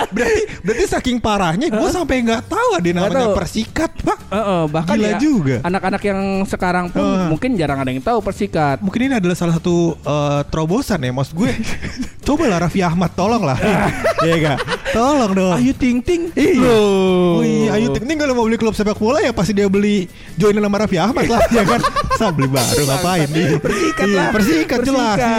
berarti 0.10 0.42
berarti 0.63 0.83
saking 0.88 1.18
parahnya 1.19 1.68
gue 1.68 1.89
sampai 1.92 2.24
nggak 2.24 2.48
tahu 2.48 2.69
ada 2.80 2.88
namanya 2.89 3.36
persikat 3.36 3.92
pak 4.00 4.18
Heeh, 4.30 4.62
bahkan 4.69 4.94
Gila 4.94 5.10
ya 5.10 5.18
juga. 5.18 5.56
anak-anak 5.66 6.01
yang 6.06 6.19
sekarang 6.45 6.86
pun 6.94 7.01
Heeh. 7.01 7.27
mungkin 7.33 7.50
jarang 7.57 7.81
ada 7.81 7.89
yang 7.89 7.98
tahu 8.00 8.21
persikat. 8.21 8.77
mungkin 8.77 9.08
ini 9.09 9.17
adalah 9.17 9.33
salah 9.33 9.57
satu 9.57 9.97
eh, 9.97 10.41
terobosan 10.53 11.01
ya 11.01 11.09
maksud 11.09 11.33
gue 11.33 11.50
coba 12.30 12.46
lah 12.46 12.58
Raffi 12.62 12.80
Ahmad 12.80 13.10
tolong 13.12 13.42
lah 13.42 13.58
iya 14.22 14.36
gak 14.38 14.58
tolong 14.90 15.31
dong 15.31 15.54
Ayu 15.56 15.72
Ting 15.72 15.98
Ting. 16.00 16.30
Iya. 16.31 16.62
Oh 16.68 17.42
iya, 17.42 17.74
Ayu 17.74 17.90
Ting 17.90 18.06
Ting 18.06 18.18
kalau 18.18 18.34
mau 18.34 18.44
beli 18.44 18.56
klub 18.56 18.72
sepak 18.72 18.96
bola 18.96 19.18
ya 19.18 19.30
pasti 19.30 19.52
dia 19.52 19.66
beli 19.66 20.06
joinan 20.36 20.62
sama 20.62 20.78
Raffi 20.80 20.98
Ahmad 20.98 21.26
lah, 21.26 21.42
ya 21.48 21.62
kan? 21.64 21.78
Saya 22.16 22.30
beli 22.30 22.48
baru 22.48 22.84
ngapain 22.84 23.28
nih? 23.28 23.48
Persikat 23.60 24.06
Iya, 24.06 24.18
lah. 24.18 24.30
Persikat 24.31 24.80
jelas. 24.81 25.18
Iya, 25.18 25.30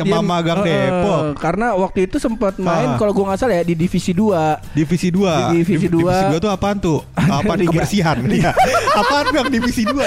Dia- 0.00 0.08
Mama 0.10 0.36
Gang 0.40 0.60
Depok. 0.62 1.20
Karena 1.36 1.66
waktu 1.74 1.98
itu 2.04 2.16
sempat 2.18 2.56
main 2.56 2.88
Ah. 2.90 2.96
kalau 2.96 3.12
gua 3.12 3.24
nggak 3.30 3.38
salah 3.38 3.54
ya 3.54 3.64
di 3.64 3.74
divisi 3.74 4.10
2. 4.10 4.72
Divisi 4.72 5.08
2 5.08 5.52
Di 5.52 5.60
divisi 5.60 5.86
dua. 5.86 6.12
Divisi 6.14 6.24
2 6.32 6.40
tuh 6.40 6.50
apaan 6.50 6.76
tuh? 6.78 6.98
Apaan 7.34 7.58
Liga. 7.58 7.70
kebersihan 7.70 8.16
Iya. 8.24 8.50
Apaan 8.90 9.24
bang 9.30 9.48
divisi 9.50 9.82
2 9.84 10.00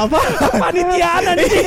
Apa? 0.00 0.18
Panitiaan 0.50 1.22
anjing. 1.28 1.66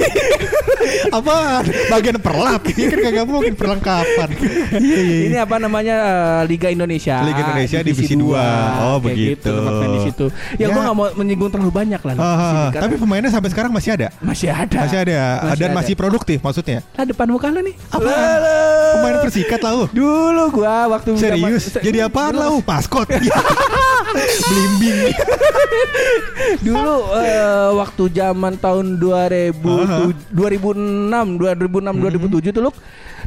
Apaan? 1.17 1.63
Bagian 1.87 2.17
perlap 2.19 2.61
Ini 2.65 2.83
kan 2.87 2.99
kagak 2.99 3.25
mungkin 3.25 3.53
perlengkapan 3.53 4.02
Ini 5.27 5.37
apa 5.39 5.55
namanya 5.57 5.95
eh, 5.95 6.41
Liga 6.45 6.67
Indonesia. 6.67 7.21
Liga 7.21 7.41
Indonesia 7.43 7.79
Divisi 7.79 8.13
dua. 8.13 8.43
Oh, 8.85 8.97
Kayak 8.99 9.03
begitu. 9.09 9.53
Gitu, 9.53 9.85
di 9.85 9.99
situ. 10.03 10.25
Ya, 10.55 10.63
Ya. 10.63 10.67
gua 10.69 10.81
nggak 10.83 10.95
mau 10.95 11.07
menyinggung 11.15 11.49
terlalu 11.49 11.71
banyak 11.73 11.99
lah. 11.99 12.13
di 12.13 12.19
Ah, 12.19 12.33
sini, 12.33 12.37
ah, 12.59 12.69
karena 12.69 12.83
Tapi 12.83 12.95
pemainnya 12.97 13.29
sampai 13.29 13.49
sekarang 13.49 13.71
masih 13.71 13.91
ada 13.91 14.07
masih 14.19 14.47
ada. 14.49 14.77
Masih 14.79 14.97
ada 14.99 15.17
Masih 15.43 15.59
Dan 15.59 15.69
ada. 15.69 15.77
masih 15.77 15.93
produktif 15.93 16.37
maksudnya 16.39 16.79
Lah 16.93 17.03
depan 17.03 17.27
muka 17.27 17.47
lu 17.47 17.61
nih. 17.61 17.75
Apa? 17.89 18.09
Pemain 18.93 19.15
persikat 19.21 19.59
lah 19.59 19.73
uh. 19.75 19.87
Dulu 19.89 20.43
gua 20.53 20.75
waktu 20.89 21.09
Serius? 21.15 21.63
zaman- 21.69 21.81
Jadi 21.81 21.97
apaan 21.99 22.33
lah 22.33 22.49
uh? 22.49 22.61
Paskot 22.61 23.07
Blimbing 24.43 24.99
Dulu 26.61 26.95
eh, 27.17 27.41
waktu 27.73 28.03
zaman 28.11 28.53
tahun 28.55 28.85
2000 28.95 29.57
Aha. 29.57 29.97
2006 30.29 31.09
2006 31.33 32.03
2007 32.49 32.51
tuh 32.51 32.61
lu 32.61 32.71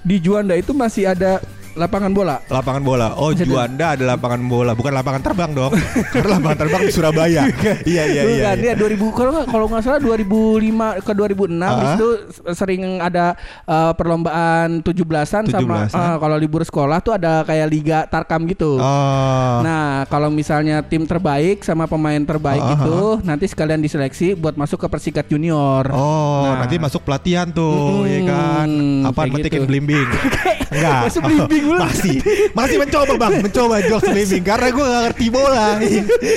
di 0.06 0.22
Juanda 0.22 0.54
itu 0.54 0.70
masih 0.70 1.10
ada 1.10 1.42
lapangan 1.76 2.10
bola. 2.10 2.36
Lapangan 2.48 2.82
bola. 2.82 3.08
Oh, 3.14 3.30
ada. 3.30 3.44
Juanda 3.44 3.86
ada 3.92 4.04
lapangan 4.08 4.40
bola, 4.42 4.72
bukan 4.72 4.90
lapangan 4.90 5.20
terbang 5.20 5.50
dong. 5.52 5.72
Karena 6.12 6.40
lapangan 6.40 6.58
terbang 6.58 6.82
di 6.82 6.90
Surabaya. 6.90 7.42
iya 7.84 8.02
iya 8.04 8.22
iya. 8.24 8.42
kan, 8.42 8.56
iya. 8.56 8.72
dia 8.72 8.96
2000 8.96 8.96
kalau 9.12 9.30
nggak 9.30 9.46
kalau 9.46 9.66
nggak 9.68 9.82
salah 9.82 10.00
2005 10.00 11.04
ke 11.04 11.12
2006 11.12 11.60
Ah. 11.62 11.94
itu 11.94 12.08
sering 12.50 12.82
ada 12.98 13.36
eh, 13.62 13.92
perlombaan 13.92 14.80
17-an 14.80 15.44
sama 15.46 15.86
17-an. 15.86 15.92
eh, 15.92 16.16
kalau 16.16 16.36
libur 16.36 16.62
sekolah 16.62 16.98
tuh 16.98 17.12
ada 17.12 17.42
kayak 17.42 17.68
liga 17.68 17.98
tarkam 18.06 18.46
gitu. 18.46 18.78
Oh. 18.78 19.56
Nah, 19.60 20.06
kalau 20.06 20.28
misalnya 20.28 20.80
tim 20.80 21.04
terbaik 21.04 21.60
sama 21.60 21.84
pemain 21.84 22.18
terbaik 22.18 22.58
Ah, 22.58 22.72
itu 22.74 22.98
nanti 23.22 23.44
sekalian 23.44 23.78
diseleksi 23.78 24.32
buat 24.32 24.54
masuk 24.54 24.80
ke 24.80 24.88
Persikat 24.88 25.26
Junior. 25.26 25.90
Oh, 25.90 26.46
Nah. 26.46 26.62
nanti 26.62 26.78
masuk 26.78 27.02
pelatihan 27.02 27.46
tuh, 27.46 28.00
Mm-mm, 28.00 28.08
ya 28.08 28.20
kan? 28.24 28.68
Apa 29.04 29.20
metikin 29.26 29.62
gitu. 29.62 29.68
blimbing? 29.68 30.08
Enggak. 30.72 31.00
Masih 31.04 31.20
blimbing 31.20 31.64
lu. 31.66 31.78
masih. 31.82 32.16
Masih 32.54 32.76
mencoba, 32.78 33.12
Bang. 33.18 33.34
Mencoba 33.46 33.76
jokes 33.82 34.08
blimbing 34.08 34.44
karena 34.44 34.68
gue 34.70 34.84
gak 34.86 35.02
ngerti 35.10 35.26
bola. 35.28 35.68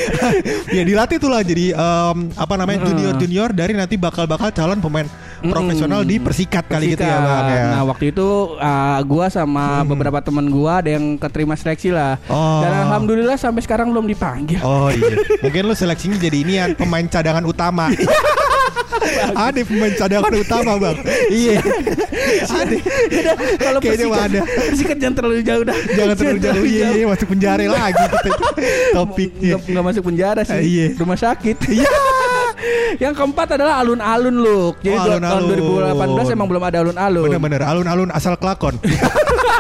ya 0.75 0.81
dilatih 0.85 1.17
tuh 1.21 1.29
lah 1.29 1.41
jadi 1.45 1.77
em, 1.77 2.17
apa 2.33 2.53
namanya 2.57 2.89
junior-junior 2.89 3.49
dari 3.53 3.73
nanti 3.77 3.95
bakal-bakal 3.95 4.49
calon 4.51 4.79
pemain 4.81 5.07
profesional 5.39 6.03
di 6.03 6.19
Persikat 6.19 6.67
kali 6.67 6.95
gitu 6.95 7.03
ya 7.07 7.17
bang 7.23 7.47
ya. 7.47 7.63
Nah 7.79 7.83
waktu 7.87 8.11
itu 8.11 8.59
uh, 8.59 8.99
gua 9.07 9.31
sama 9.31 9.87
beberapa 9.87 10.19
teman 10.19 10.51
gua 10.51 10.83
ada 10.83 10.91
yang 10.91 11.15
keterima 11.15 11.55
seleksi 11.55 11.95
lah. 11.95 12.19
Oh. 12.27 12.59
Dan 12.59 12.89
alhamdulillah 12.89 13.39
sampai 13.39 13.63
sekarang 13.63 13.95
belum 13.95 14.05
dipanggil. 14.09 14.59
Oh 14.59 14.91
iya, 14.91 15.15
mungkin 15.39 15.71
lu 15.71 15.75
seleksinya 15.75 16.19
jadi 16.19 16.37
ini 16.43 16.53
ya 16.59 16.65
pemain 16.75 17.07
cadangan 17.07 17.47
utama. 17.47 17.87
ada 19.31 19.59
pemain 19.61 19.93
cadangan 19.93 20.31
utama 20.33 20.71
bang. 20.77 20.97
Iya. 21.29 21.57
Udah, 21.59 23.35
kalau 23.57 23.79
Kayaknya 23.79 24.07
ada. 24.11 24.39
Persikat 24.43 24.97
jangan 24.97 25.15
terlalu 25.15 25.41
jauh 25.41 25.63
dah. 25.63 25.77
Jangan 25.89 26.15
terlalu 26.15 26.39
jauh. 26.39 26.63
Iya, 26.63 26.87
iya 26.93 27.05
masuk 27.05 27.27
penjara 27.29 27.63
lagi 27.65 27.93
kita. 27.97 28.29
Topiknya. 28.95 29.51
Nggak, 29.51 29.61
nggak 29.69 29.85
masuk 29.85 30.03
penjara 30.03 30.41
sih. 30.43 30.59
Iya. 30.59 30.85
Rumah 30.95 31.17
sakit. 31.17 31.57
Iya. 31.69 31.87
yang 33.03 33.13
keempat 33.15 33.55
adalah 33.55 33.79
alun-alun 33.79 34.35
look. 34.35 34.75
Jadi 34.81 34.91
Oh, 34.91 35.05
dua- 35.05 35.21
tahun 35.21 35.23
alun-alun. 35.23 36.19
2018 36.27 36.35
emang 36.35 36.47
belum 36.49 36.63
ada 36.65 36.77
alun-alun. 36.81 37.25
Bener-bener 37.25 37.61
alun-alun 37.63 38.09
asal 38.11 38.35
kelakon. 38.35 38.75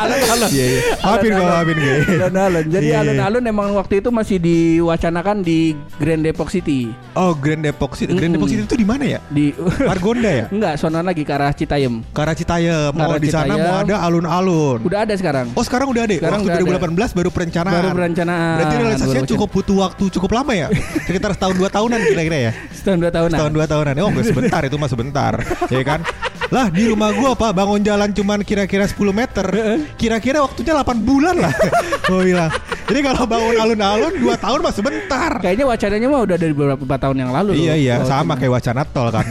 Alun-alun. 0.05 0.49
Iya 0.49 0.65
iya. 0.65 0.81
Maafin 1.01 1.31
gue. 1.33 1.95
Alun-alun. 2.19 2.65
Jadi 2.69 2.85
Iya, 2.85 2.93
iya. 2.93 3.01
alun-alun 3.03 3.43
emang 3.43 3.67
waktu 3.75 3.93
itu 3.99 4.09
masih 4.09 4.37
diwacanakan 4.39 5.37
di 5.41 5.73
Grand 5.97 6.23
Depok 6.23 6.49
City. 6.49 6.91
Oh 7.13 7.35
Grand 7.35 7.61
Depok 7.61 7.93
City. 7.95 8.13
Grand. 8.15 8.33
Depok 8.33 8.49
City 8.49 8.63
itu 8.63 8.77
di 8.77 8.87
mana 8.87 9.03
ya? 9.05 9.19
Di 9.27 9.51
Margonda 9.83 10.29
ya? 10.29 10.45
Enggak, 10.55 10.73
sono 10.79 10.99
lagi 10.99 11.23
ke 11.23 11.33
arah 11.33 11.51
Citayam. 11.51 12.01
Karena 12.11 12.33
Citayam. 12.33 12.91
Ke 12.95 13.01
Oh 13.01 13.11
arah 13.11 13.21
di 13.21 13.29
sana 13.29 13.53
mau 13.55 13.75
ada 13.83 13.95
alun-alun. 14.03 14.79
Udah 14.83 15.03
ada 15.03 15.13
sekarang. 15.15 15.51
Oh 15.53 15.63
sekarang 15.63 15.87
udah 15.91 16.03
ada. 16.07 16.15
Sekarang 16.15 16.41
Waktu 16.43 16.65
udah 16.65 16.79
2018 17.11 17.17
baru 17.17 17.29
perencanaan. 17.29 17.75
Baru 17.75 17.89
perencanaan. 17.95 18.55
Berarti 18.59 18.75
realisasinya 18.79 19.29
cukup 19.29 19.49
butuh 19.51 19.75
waktu 19.83 20.03
cukup 20.13 20.31
lama 20.33 20.51
ya? 20.55 20.67
Sekitar 21.07 21.35
setahun 21.35 21.55
dua 21.57 21.69
tahunan 21.69 21.99
kira-kira 22.01 22.37
ya? 22.49 22.51
Setahun 22.73 22.99
dua 23.01 23.11
tahun. 23.11 23.29
Setahun 23.33 23.53
dua 23.53 23.65
tahunan. 23.67 23.93
Oh 23.99 24.09
sebentar 24.23 24.61
itu 24.63 24.75
mah 24.79 24.89
sebentar. 24.89 25.33
ya 25.73 25.81
kan? 25.83 25.99
Lah 26.49 26.67
di 26.69 26.89
rumah 26.89 27.13
gua 27.13 27.37
Pak 27.37 27.53
bangun 27.53 27.81
jalan 27.85 28.09
cuman 28.09 28.41
kira-kira 28.41 28.89
10 28.89 28.97
meter. 29.13 29.45
Kira-kira 29.95 30.41
waktunya 30.41 30.73
8 30.73 30.97
bulan 31.05 31.35
lah. 31.37 31.53
oh 32.13 32.25
iya. 32.25 32.49
Jadi 32.89 33.05
kalau 33.05 33.29
bangun 33.29 33.53
alun-alun 33.53 34.13
2 34.17 34.33
tahun 34.41 34.59
mah 34.65 34.73
sebentar. 34.73 35.31
Kayaknya 35.37 35.65
wacananya 35.69 36.07
mah 36.09 36.21
udah 36.25 36.37
dari 36.41 36.53
beberapa 36.57 36.95
tahun 36.97 37.17
yang 37.21 37.31
lalu. 37.31 37.51
Iya 37.53 37.73
iya 37.77 37.95
Oh, 38.01 38.07
sama 38.09 38.33
kayak 38.33 38.57
wacana 38.57 38.81
tol 38.89 39.13
kan. 39.13 39.25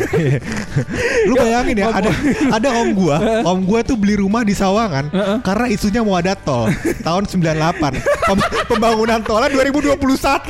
Lu 1.29 1.35
bayangin 1.35 1.83
ya 1.83 1.91
ada 1.91 2.11
ada 2.61 2.69
om 2.79 2.95
gua, 2.95 3.17
om 3.43 3.59
gua 3.67 3.81
tuh 3.83 3.99
beli 3.99 4.15
rumah 4.15 4.47
di 4.47 4.55
Sawangan 4.55 5.11
karena 5.43 5.67
isunya 5.67 6.07
mau 6.07 6.15
ada 6.15 6.39
tol 6.39 6.71
tahun 7.03 7.27
98. 7.27 7.99
Pem- 8.29 8.49
pembangunan 8.69 9.19
tolnya 9.25 9.49
2021 9.51 9.99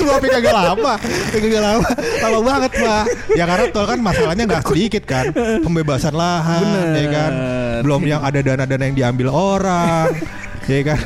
tapi 0.05 0.27
kagak 0.29 0.53
lama. 0.53 1.01
Kagak 1.33 1.63
lama. 1.63 1.89
Lama 2.21 2.39
banget, 2.45 2.71
Pak. 2.77 3.05
Ya 3.39 3.45
karena 3.49 3.67
tol 3.73 3.87
kan 3.89 3.99
masalahnya 4.03 4.45
nggak 4.45 4.63
sedikit 4.69 5.03
kan. 5.09 5.33
Pembebasan 5.65 6.13
lahan 6.13 6.58
Bener. 6.61 6.93
ya 6.95 7.07
kan. 7.09 7.33
Belum 7.79 8.03
yang 8.03 8.21
ada 8.21 8.39
dana-dana 8.39 8.85
yang 8.85 8.97
diambil 8.97 9.29
orang. 9.31 10.09
Ya 10.69 10.85
kan, 10.85 11.01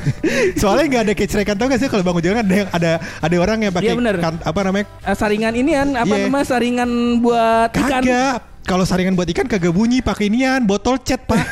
soalnya 0.59 0.91
nggak 0.91 1.03
ada 1.07 1.15
kecerikan 1.15 1.55
tau 1.55 1.71
gak 1.71 1.79
sih 1.79 1.87
kalau 1.87 2.03
bangun 2.03 2.19
jalan 2.19 2.43
ada 2.43 2.51
yang 2.53 2.69
ada 2.75 2.91
ada 2.99 3.37
orang 3.39 3.63
yang 3.63 3.71
pakai 3.71 3.95
bener. 3.95 4.19
kan- 4.19 4.43
apa 4.43 4.59
namanya 4.59 4.87
Eh, 5.01 5.15
saringan 5.15 5.55
ini 5.55 5.71
kan 5.71 5.89
apa 5.95 6.11
Iya. 6.11 6.23
namanya 6.27 6.47
saringan 6.51 6.91
buat 7.23 7.71
ikan. 7.71 8.03
Kagak. 8.03 8.37
Kalau 8.67 8.83
saringan 8.83 9.15
buat 9.15 9.31
ikan 9.31 9.47
kagak 9.47 9.71
bunyi 9.71 10.03
pakai 10.03 10.27
inian 10.27 10.67
botol 10.67 10.99
cat 10.99 11.23
pak. 11.23 11.39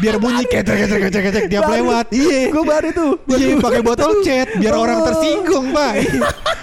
Biar 0.00 0.16
bunyi 0.16 0.44
kecek 0.44 0.76
kecek 0.88 1.22
kecek 1.22 1.42
tiap 1.46 1.64
Baru. 1.64 1.74
lewat. 1.76 2.06
Iya. 2.10 2.40
Gue 2.48 2.64
baru 2.64 2.88
tuh. 2.90 3.12
Iya 3.28 3.54
pakai 3.60 3.80
botol 3.80 4.10
cat 4.20 4.48
biar 4.56 4.72
Oh. 4.72 4.82
orang 4.82 4.98
tersinggung 5.04 5.66
pak. 5.70 5.92
Iya. 6.00 6.20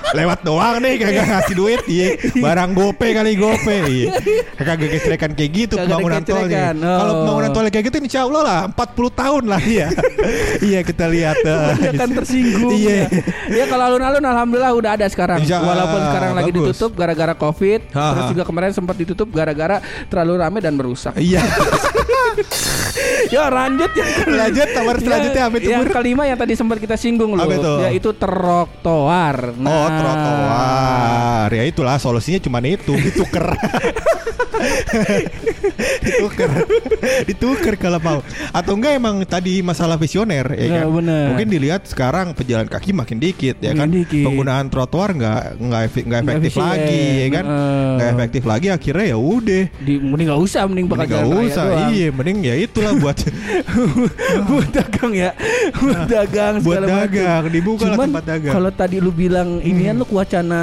Lewat 0.08 0.40
doang 0.42 0.80
nih 0.80 0.96
kagak 0.98 1.26
ngasih 1.28 1.54
duit. 1.54 1.80
Iya. 1.86 2.10
Barang 2.38 2.72
gope 2.72 3.08
kali 3.08 3.36
gope. 3.36 3.78
Iya. 3.86 4.18
Kagak 4.56 4.78
kecerikan 4.90 5.32
kayak 5.32 5.52
gitu 5.54 5.76
Kagak 5.76 5.86
pembangunan 5.88 6.22
tolnya. 6.24 6.66
Oh. 6.74 6.98
Kalau 6.98 7.14
pembangunan 7.16 7.52
tolnya 7.52 7.72
kayak 7.72 7.86
gitu 7.86 7.98
insya 8.02 8.22
Allah 8.24 8.42
lah 8.42 8.60
40 8.74 9.12
tahun 9.14 9.44
lah 9.46 9.62
iya. 9.62 9.88
iya 10.64 10.80
kita 10.82 11.06
lihat. 11.06 11.36
akan 11.38 12.10
tersinggung. 12.18 12.72
Iya. 12.74 13.06
Ya 13.48 13.64
kalau 13.66 13.84
alun-alun 13.86 14.24
alhamdulillah 14.24 14.74
udah 14.74 14.92
ada 14.96 15.06
sekarang. 15.08 15.44
Insya- 15.44 15.60
Walaupun 15.60 16.00
sekarang 16.02 16.32
lagi 16.34 16.52
ditutup 16.52 16.92
gara-gara 16.96 17.34
Covid, 17.34 17.82
Ha, 17.92 18.04
terus 18.16 18.24
ha. 18.24 18.32
juga 18.32 18.44
kemarin 18.44 18.72
sempat 18.72 18.96
ditutup 18.96 19.28
gara-gara 19.30 19.78
terlalu 20.08 20.34
ramai 20.40 20.60
dan 20.60 20.74
merusak. 20.74 21.14
Iya. 21.20 21.44
ya 23.30 23.48
lanjut 23.52 23.92
ya. 23.94 24.06
Lanjut, 24.28 24.68
nomor 24.76 24.96
selanjutnya 25.00 25.44
apa 25.48 25.56
itu, 25.60 25.70
Yang 25.70 25.86
kelima 25.94 26.24
yang 26.26 26.38
tadi 26.40 26.54
sempat 26.56 26.78
kita 26.82 26.96
singgung 26.96 27.36
loh, 27.36 27.46
itu? 27.46 27.74
yaitu 27.86 28.10
trotoar. 28.16 29.54
Oh 29.54 29.62
Nah, 29.62 29.88
trotoar 30.00 31.50
Ya 31.54 31.64
itulah 31.64 31.96
solusinya 32.02 32.40
cuma 32.44 32.60
itu 32.64 32.94
Dituker 32.98 33.54
Dituker 36.06 36.50
Dituker 37.26 37.76
kalau 37.76 38.00
mau 38.00 38.20
Atau 38.52 38.78
enggak 38.78 38.96
emang 38.96 39.22
tadi 39.24 39.60
masalah 39.62 39.96
visioner 39.96 40.46
ya 40.54 40.66
Ya, 40.68 40.84
kan 40.84 40.92
bener. 40.94 41.24
Mungkin 41.32 41.48
dilihat 41.48 41.82
sekarang 41.88 42.34
pejalan 42.34 42.68
kaki 42.68 42.92
makin 42.92 43.18
dikit 43.18 43.58
ya 43.58 43.72
kan 43.72 43.88
dikit. 43.88 44.20
Penggunaan 44.22 44.68
trotoar 44.68 45.16
nggak 45.16 45.42
nggak 45.58 45.82
nggak 46.04 46.22
efektif 46.22 46.52
efisien. 46.52 46.66
lagi 46.68 47.02
ya 47.18 47.28
kan 47.32 47.46
Heeh. 47.46 47.88
Nggak 47.98 48.10
efektif 48.12 48.44
lagi 48.44 48.68
akhirnya 48.68 49.06
ya 49.08 49.18
udah 49.18 49.64
Di, 49.78 49.94
mending 49.98 50.28
nggak 50.28 50.42
usah, 50.42 50.62
mending 50.68 50.86
bakal 50.86 50.98
Mending 50.98 51.10
nggak 51.10 51.24
jalan 51.24 51.38
raya 51.38 51.48
usah. 51.48 51.66
Iya 51.90 52.08
mending 52.12 52.38
ya 52.44 52.56
itulah 52.58 52.94
buat 52.96 53.18
buat 54.50 54.70
dagang 54.70 55.12
ya 55.14 55.30
buat 55.74 56.02
dagang 56.06 56.54
Buat 56.62 56.82
dagang, 56.84 57.44
dibuka 57.50 57.86
lah 57.86 57.98
tempat 58.00 58.24
dagang. 58.26 58.54
kalau 58.54 58.72
tadi 58.72 58.98
lu 59.00 59.10
bilang 59.10 59.60
inian 59.62 59.96
lu 59.96 60.06
wacana 60.10 60.62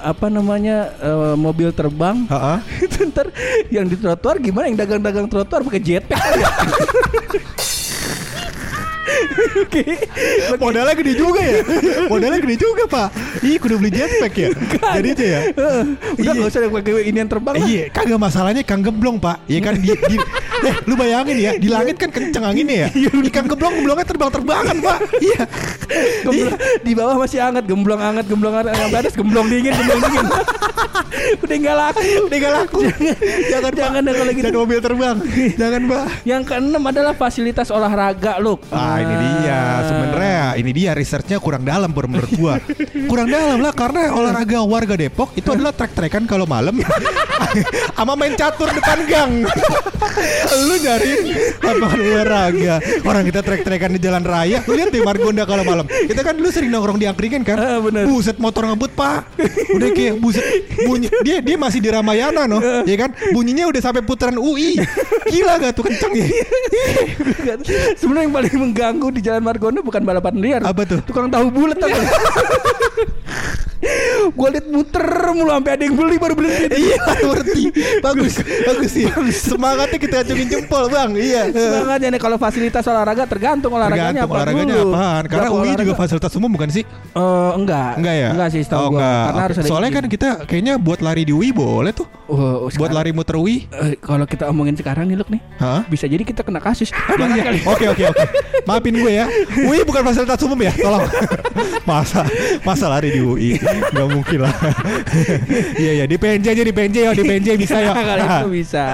apa 0.00 0.26
namanya 0.28 0.92
eh, 0.98 1.34
mobil 1.36 1.72
terbang 1.72 2.26
itu 2.84 2.96
ntar 3.16 3.32
yang 3.72 3.88
di 3.88 3.96
trotoar 3.96 4.36
gimana 4.44 4.68
yang 4.68 4.76
dagang-dagang 4.76 5.26
trotoar 5.32 5.64
pakai 5.64 5.80
jetpack 5.80 6.20
ya? 6.36 6.50
Oke. 9.62 9.84
Modalnya 10.56 10.94
gede 10.96 11.12
juga 11.16 11.40
ya 11.42 11.60
Modalnya 12.08 12.40
gede 12.40 12.56
juga 12.56 12.84
pak 12.88 13.08
Ih 13.44 13.56
kudu 13.60 13.76
beli 13.78 13.92
jetpack 13.92 14.34
ya 14.36 14.48
Jadi 14.96 15.08
aja 15.12 15.26
ya 15.26 15.40
Udah 15.56 15.86
Iya. 16.16 16.30
nggak 16.32 16.48
usah 16.48 16.60
pakai 16.72 16.92
ini 17.08 17.18
yang 17.22 17.30
terbang. 17.30 17.54
Iya, 17.60 17.82
kagak 17.92 18.18
masalahnya 18.20 18.62
kang 18.66 18.82
gemblong 18.82 19.16
pak. 19.20 19.36
Iya 19.46 19.60
kan 19.62 19.74
di, 19.78 19.88
di 19.92 20.16
eh 20.64 20.74
lu 20.88 20.94
bayangin 20.96 21.36
ya 21.36 21.52
di 21.60 21.68
langit 21.68 21.96
kan 22.00 22.10
kenceng 22.10 22.44
anginnya 22.44 22.88
ya. 22.88 22.88
Ikan 23.12 23.44
gemblong 23.46 23.72
gemblongnya 23.80 24.06
terbang 24.06 24.30
terbangan 24.32 24.76
pak. 24.80 24.98
Iya. 25.20 25.42
Gemblong, 26.26 26.56
di 26.82 26.92
bawah 26.96 27.16
masih 27.20 27.38
hangat, 27.40 27.64
gemblong 27.64 28.00
hangat, 28.00 28.24
gemblong 28.26 28.54
hangat, 28.54 28.74
yang 28.74 28.90
atas 28.92 29.14
gemblong 29.14 29.46
dingin, 29.48 29.72
gemblong 29.72 30.00
dingin. 30.02 30.26
Udah 31.44 31.56
nggak 31.56 31.76
laku. 31.76 32.00
Udah 32.28 32.38
gak 32.38 32.52
laku. 32.52 32.80
Jangan 33.48 33.72
Jangan 33.76 34.00
deh 34.02 34.14
kalau 34.14 34.32
gitu. 34.32 34.44
Jangan 34.46 34.60
mobil 34.60 34.78
terbang. 34.82 35.16
Jangan 35.56 35.80
pak. 35.88 36.04
Yang 36.26 36.42
keenam 36.48 36.82
adalah 36.84 37.14
fasilitas 37.16 37.68
olahraga, 37.72 38.38
loh. 38.40 38.58
Ah 38.72 39.00
ini 39.00 39.14
dia 39.14 39.25
sebenarnya 39.86 40.36
ini 40.58 40.70
dia 40.72 40.90
researchnya 40.96 41.38
kurang 41.38 41.62
dalam 41.62 41.90
Pur, 41.92 42.06
menurut 42.10 42.32
gua. 42.36 42.54
Kurang 43.10 43.30
dalam 43.30 43.62
lah 43.62 43.70
karena 43.70 44.10
olahraga 44.12 44.64
warga 44.66 44.94
Depok 44.98 45.32
itu 45.38 45.46
adalah 45.52 45.70
trek-trekan 45.70 46.26
kalau 46.26 46.44
malam. 46.48 46.80
Sama 47.96 48.12
main 48.18 48.34
catur 48.34 48.68
depan 48.72 48.98
gang. 49.08 49.32
Lu 50.68 50.74
nyari 50.80 51.12
lapangan 51.60 52.00
olahraga. 52.00 52.74
Orang 53.04 53.22
kita 53.28 53.40
trek-trekan 53.44 53.90
di 53.96 54.00
jalan 54.00 54.24
raya 54.24 54.64
lu 54.64 54.72
lihat 54.76 54.88
di 54.88 55.00
Margonda 55.04 55.44
kalau 55.44 55.62
malam. 55.64 55.84
Kita 55.84 56.24
kan 56.24 56.36
dulu 56.36 56.48
sering 56.48 56.72
nongkrong 56.72 56.96
di 56.96 57.06
angkringan 57.08 57.44
kan. 57.44 57.56
Ah, 57.60 57.78
bener. 57.80 58.08
buset 58.08 58.40
motor 58.40 58.64
ngebut 58.68 58.92
pak. 58.96 59.28
Udah 59.76 59.88
kayak 59.92 60.16
buset 60.20 60.44
bunyi 60.88 61.08
dia 61.20 61.44
dia 61.44 61.56
masih 61.60 61.84
di 61.84 61.88
Ramayana 61.92 62.48
no. 62.48 62.58
Ya 62.88 62.96
kan? 62.96 63.12
Bunyinya 63.32 63.68
udah 63.68 63.80
sampai 63.80 64.02
putaran 64.04 64.40
UI 64.40 64.80
gila 65.28 65.60
gak 65.60 65.72
tuh 65.76 65.84
kenceng 65.88 66.12
ya? 66.16 66.26
Sebenarnya 67.98 68.24
yang 68.28 68.34
paling 68.34 68.54
mengganggu 68.56 69.08
di 69.16 69.22
Jalan 69.22 69.40
Margonda 69.40 69.80
bukan 69.80 70.02
balapan 70.02 70.34
liar. 70.36 70.60
Apa 70.62 70.84
tuh? 70.84 71.00
Tukang 71.02 71.26
tahu 71.26 71.48
bulat 71.48 71.74
tau 71.74 71.88
Gue 74.26 74.48
liat 74.50 74.66
muter 74.66 75.04
mulu 75.30 75.48
sampai 75.48 75.70
ada 75.70 75.84
yang 75.84 75.94
beli 75.94 76.16
baru 76.18 76.34
berhenti. 76.34 76.66
Iya 76.82 76.98
ngerti 77.22 77.62
Bagus 78.00 78.34
Bagus 78.42 78.92
ya 78.94 79.12
Semangatnya 79.30 79.98
kita 79.98 80.16
acungin 80.20 80.48
jempol 80.48 80.88
bang 80.88 81.14
Iya 81.14 81.42
Semangatnya 81.48 82.08
nih 82.10 82.20
kalau 82.20 82.36
fasilitas 82.36 82.82
olahraga 82.84 83.24
tergantung 83.24 83.70
olahraganya 83.70 84.02
Tergantung 84.16 84.26
apa 84.26 84.34
olahraganya 84.34 84.74
dulu. 84.74 84.90
apaan 84.90 85.22
Karena 85.24 85.48
UI 85.52 85.70
juga 85.76 85.92
fasilitas 85.94 86.32
umum 86.34 86.50
bukan 86.50 86.68
sih 86.68 86.82
Eh, 87.14 87.50
enggak. 87.54 87.92
Enggak 87.96 88.14
ya 88.16 88.28
Enggak 88.32 88.48
sih 88.50 88.60
setahu 88.60 88.86
oh. 88.88 88.98
Karena 88.98 89.40
harus 89.40 89.56
ada 89.56 89.68
Soalnya 89.68 89.90
kan 89.92 90.04
kita 90.06 90.28
kayaknya 90.44 90.74
buat 90.76 91.00
lari 91.00 91.22
di 91.22 91.32
UI 91.32 91.48
boleh 91.50 91.92
tuh 91.94 92.08
Oh, 92.26 92.66
Buat 92.66 92.74
sekarang- 92.74 92.96
lari 92.96 93.10
muter 93.14 93.36
UI 93.38 93.56
Eh, 93.70 93.94
kalau 93.96 94.26
kita 94.26 94.50
omongin 94.50 94.74
sekarang 94.74 95.06
nih 95.06 95.16
Luk 95.16 95.30
nih. 95.30 95.38
Hah? 95.56 95.86
Bisa 95.86 96.04
jadi 96.04 96.20
kita 96.20 96.42
kena 96.42 96.58
kasus. 96.58 96.90
Jangan 96.90 97.38
ya. 97.38 97.54
Oke 97.64 97.86
oke 97.86 98.04
oke. 98.04 98.24
Maafin 98.68 98.98
gue 98.98 99.05
ya. 99.08 99.24
UI 99.58 99.82
bukan 99.82 100.02
fasilitas 100.02 100.40
umum 100.40 100.58
ya. 100.58 100.72
Tolong. 100.72 101.04
Masa 101.82 102.22
masa 102.62 102.86
lari 102.86 103.10
di 103.10 103.20
UI? 103.20 103.56
Gak 103.88 104.06
mungkin 104.06 104.38
lah. 104.40 104.54
Iya 105.76 105.92
iya 105.94 106.04
di 106.04 106.16
PNJ 106.16 106.46
aja 106.50 106.62
di 106.62 106.72
PNJ 106.72 106.96
ya 107.00 107.12
di 107.12 107.22
PNJ 107.22 107.48
bisa 107.56 107.76
ya. 107.76 107.92
Kali 108.08 108.22
itu 108.22 108.48
bisa. 108.52 108.84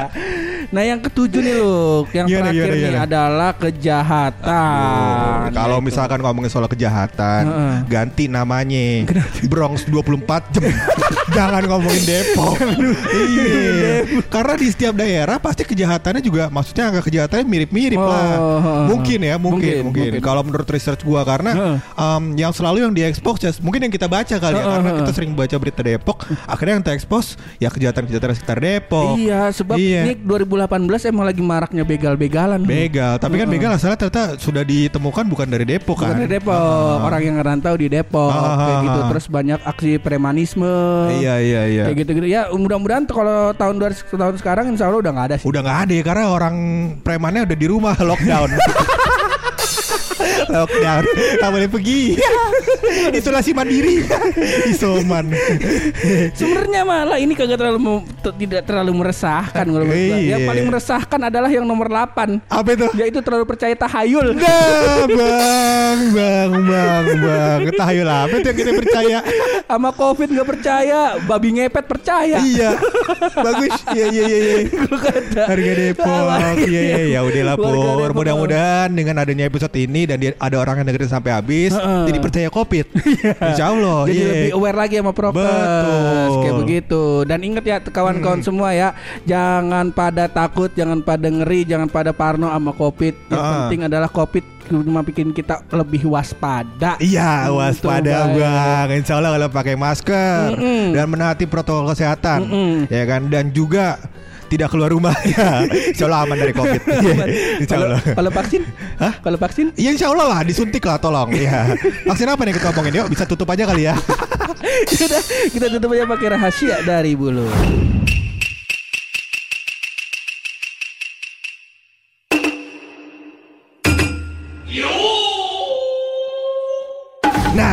Nah 0.68 0.80
yang 0.80 0.98
ketujuh 0.98 1.36
nih 1.38 1.54
Luk 1.54 2.08
Yang 2.10 2.26
Gimana, 2.28 2.40
terakhir 2.48 2.64
gimana, 2.64 2.72
nih 2.72 2.82
gimana? 2.86 3.04
adalah 3.04 3.50
kejahatan 3.52 5.46
Kalau 5.52 5.76
Gitu. 5.76 5.86
misalkan 5.86 6.18
ngomongin 6.18 6.48
soal 6.48 6.64
kejahatan, 6.66 7.42
Heeh. 7.44 7.74
ganti 7.86 8.24
namanya 8.26 9.04
Bronx 9.44 9.84
24 9.84 10.48
jam. 10.50 10.64
Jangan 11.32 11.62
ngomongin 11.64 12.04
Depok. 12.04 12.54
iya. 13.08 13.94
Karena 14.28 14.54
di 14.54 14.68
setiap 14.68 14.94
daerah 14.94 15.36
pasti 15.36 15.62
kejahatannya 15.62 16.20
juga 16.20 16.48
maksudnya 16.48 16.88
angka 16.88 17.02
kejahatannya 17.02 17.44
mirip-mirip 17.44 17.96
Oh, 17.96 18.04
lah. 18.04 18.20
heeh. 18.22 18.82
Mungkin 18.88 19.18
ya, 19.22 19.34
mungkin, 19.36 19.40
Mungkin, 19.40 19.76
mungkin. 19.86 20.10
mungkin. 20.12 20.22
Kalau 20.22 20.42
menurut 20.42 20.68
research 20.68 21.02
gua 21.02 21.22
karena 21.22 21.50
Heeh. 21.52 21.76
em, 21.94 22.22
yang 22.36 22.52
selalu 22.52 22.82
yang 22.82 22.92
diekspos 22.92 23.38
ya 23.38 23.50
mungkin 23.58 23.80
yang 23.82 23.92
kita 23.92 24.06
baca 24.06 24.34
kali 24.34 24.52
ya 24.52 24.60
Heeh, 24.60 24.72
karena 24.72 24.88
heeh. 24.88 24.98
kita 25.00 25.10
sering 25.12 25.32
baca 25.32 25.56
berita 25.56 25.80
Depok, 25.80 26.18
akhirnya 26.44 26.74
yang 26.74 26.84
terekspos 26.84 27.24
ya 27.56 27.68
kejahatan-kejahatan 27.68 28.32
sekitar 28.34 28.58
Depok. 28.58 29.16
Iya, 29.16 29.48
sebab 29.50 29.76
Iya. 29.78 30.00
ini 30.04 30.12
2018 30.18 30.68
emang 31.04 31.24
lagi 31.24 31.40
maraknya 31.40 31.82
begal-begalan. 31.82 32.60
Begal, 32.62 33.16
tapi 33.16 33.40
kan 33.40 33.48
begal 33.48 33.70
asalnya 33.72 33.96
ternyata 33.98 34.36
sudah 34.36 34.62
ditemukan 34.62 35.24
bukan 35.26 35.46
dari 35.48 35.64
Depok 35.64 35.96
Bukan 35.96 36.08
kan? 36.08 36.20
di 36.20 36.28
Depok, 36.28 36.98
orang 37.00 37.20
yang 37.22 37.36
ngerantau 37.38 37.74
di 37.74 37.86
Depok 37.88 38.32
kayak 38.32 38.78
gitu. 38.82 39.00
Terus 39.12 39.26
banyak 39.28 39.60
aksi 39.62 39.90
premanisme. 39.96 40.74
Iya 41.14 41.21
iya 41.38 41.62
iya. 41.70 41.84
Kayak 41.86 41.98
gitu-gitu. 42.02 42.26
Ya, 42.26 42.42
mudah-mudahan 42.50 43.04
kalau 43.06 43.54
tahun 43.54 43.78
dua 43.78 43.90
tahun 43.94 44.36
sekarang 44.40 44.64
insya 44.74 44.90
Allah 44.90 45.00
udah 45.00 45.12
nggak 45.14 45.26
ada 45.30 45.36
sih. 45.38 45.46
Udah 45.46 45.60
nggak 45.62 45.78
ada 45.86 45.92
ya 45.94 46.02
karena 46.02 46.24
orang 46.30 46.56
premannya 47.06 47.42
udah 47.46 47.58
di 47.58 47.66
rumah 47.70 47.94
lockdown. 48.10 48.50
lockdown, 50.48 51.04
nggak 51.38 51.50
boleh 51.52 51.68
pergi. 51.68 52.00
Isolasi 53.18 53.50
mandiri, 53.56 54.04
isoman. 54.72 55.32
Sebenarnya 56.36 56.82
malah 56.84 57.18
ini 57.18 57.32
kagak 57.32 57.58
terlalu 57.60 58.04
tidak 58.36 58.62
terlalu 58.68 58.92
meresahkan 59.02 59.64
kalau 59.64 59.84
gua. 59.86 59.96
Iya. 59.96 60.36
Yang 60.36 60.42
paling 60.48 60.64
meresahkan 60.68 61.20
adalah 61.32 61.50
yang 61.50 61.64
nomor 61.64 61.88
8 61.88 62.42
Apa 62.48 62.68
itu? 62.74 62.86
yaitu 62.98 63.20
terlalu 63.24 63.44
percaya 63.48 63.74
tahayul. 63.76 64.34
Nah, 64.36 65.06
bang, 65.08 66.00
bang, 66.12 66.50
bang, 66.52 67.04
bang. 67.20 67.60
Tahayul 67.72 68.08
apa 68.08 68.34
itu 68.38 68.46
yang 68.50 68.58
kita 68.58 68.72
percaya? 68.76 69.18
Sama 69.66 69.90
Covid 69.94 70.28
nggak 70.32 70.48
percaya, 70.48 71.00
babi 71.24 71.48
ngepet 71.56 71.84
percaya. 71.88 72.38
iya, 72.42 72.76
bagus. 73.32 73.72
Iya, 73.92 74.06
iya, 74.12 74.24
iya. 74.26 74.38
iya. 74.38 74.58
Harga 75.50 75.72
Depok. 75.76 76.26
Iya, 76.68 76.80
iya, 76.80 76.98
ya 77.08 77.20
Pur. 77.56 77.72
Depok. 77.72 78.16
Mudah-mudahan 78.16 78.90
dengan 78.92 79.22
adanya 79.22 79.48
episode 79.48 79.74
ini 79.76 80.01
dan 80.04 80.16
dia, 80.18 80.32
ada 80.36 80.56
orang 80.58 80.82
yang 80.82 80.86
dengerin 80.88 81.10
sampai 81.10 81.32
habis, 81.32 81.72
Heeh. 81.72 82.04
jadi 82.08 82.18
percaya 82.18 82.48
Covid. 82.48 82.86
Insya 83.50 83.64
Allah. 83.70 84.06
Jadi 84.06 84.18
iya. 84.18 84.30
lebih 84.30 84.52
aware 84.54 84.78
lagi 84.78 84.94
sama 84.98 85.12
prokes 85.12 85.38
Betul. 85.38 86.30
kayak 86.42 86.56
begitu. 86.58 87.02
Dan 87.24 87.38
ingat 87.42 87.64
ya 87.64 87.76
kawan-kawan 87.80 88.40
semua 88.40 88.72
ya, 88.72 88.92
jangan 89.24 89.90
pada 89.90 90.26
takut, 90.26 90.70
jangan 90.72 91.00
pada 91.00 91.26
ngeri, 91.26 91.64
jangan 91.64 91.88
pada 91.88 92.10
parno 92.10 92.48
sama 92.48 92.72
Covid. 92.72 93.14
Yang 93.28 93.40
Ah. 93.40 93.50
penting 93.66 93.80
adalah 93.86 94.08
Covid 94.08 94.44
cuma 94.62 95.04
bikin 95.04 95.34
kita 95.34 95.60
lebih 95.68 96.08
waspada. 96.08 96.96
Iya 96.96 97.50
Hmm, 97.50 97.60
waspada 97.60 98.30
tuh, 98.30 98.40
bang 98.40 98.88
Insya 98.94 99.20
Allah 99.20 99.36
kalau 99.36 99.48
pakai 99.52 99.74
masker 99.76 100.56
Mm-mm. 100.56 100.96
Dan 100.96 101.06
menaati 101.12 101.44
protokol 101.44 101.92
kesehatan 101.92 102.46
Mm-mm. 102.46 102.74
Ya 102.88 103.04
kan 103.04 103.28
Dan 103.28 103.52
juga 103.52 104.00
Tidak 104.52 104.68
keluar 104.68 104.92
rumah 104.92 105.16
ya 105.32 105.64
Insya 105.64 106.12
Allah 106.12 106.28
aman 106.28 106.36
dari 106.36 106.52
covid 106.52 106.80
Iya, 106.84 107.14
Insya 107.64 107.72
Kalau 107.72 107.86
Allah 107.88 108.00
kalau 108.12 108.30
vaksin? 108.30 108.62
Hah? 109.00 109.12
Kalau 109.24 109.38
vaksin? 109.40 109.66
Iya 109.80 109.90
insya 109.96 110.12
Allah 110.12 110.26
lah 110.28 110.40
disuntik 110.44 110.84
lah 110.84 111.00
tolong 111.00 111.32
ya. 111.32 111.72
Vaksin 112.12 112.28
apa 112.28 112.44
nih 112.44 112.52
kita 112.60 112.68
ngomongin 112.68 113.00
Yuk 113.00 113.08
bisa 113.08 113.24
tutup 113.24 113.48
aja 113.48 113.64
kali 113.64 113.88
ya 113.88 113.96
Sudah, 114.92 115.22
kita 115.48 115.66
tutup 115.72 115.90
aja 115.96 116.04
pakai 116.06 116.28
rahasia 116.36 116.76
dari 116.86 117.16
bulu. 117.18 117.48